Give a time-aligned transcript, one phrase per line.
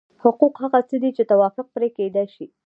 [0.23, 2.45] حقوق هغه څه دي چې توافق پرې کېدای شي.